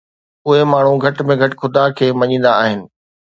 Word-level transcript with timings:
اهي 0.47 0.61
ماڻهو 0.71 0.95
گهٽ 1.03 1.17
۾ 1.33 1.35
گهٽ 1.43 1.53
خدا 1.61 1.83
کي 2.01 2.07
مڃيندا 2.23 2.51
آهن. 2.65 2.79